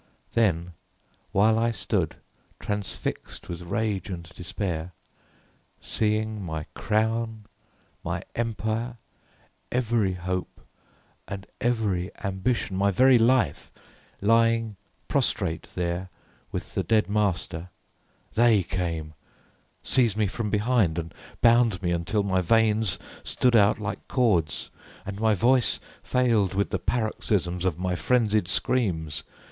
[0.33, 0.73] Then
[1.31, 2.15] while I stood,
[2.59, 4.93] transfixed with rage and despair,
[5.79, 7.45] seeing my crown,
[8.03, 8.97] my empire,
[9.71, 10.59] every hope
[11.27, 13.71] and every ambition, my very life,
[14.21, 14.75] lying
[15.07, 16.09] prostrate there
[16.51, 17.69] with the dead master,
[18.33, 19.13] they came,
[19.83, 24.71] seized me from behind, and bound me until my veins stood out like cords,
[25.05, 29.21] and my voice failed with the paroxysms of my frenzied screams.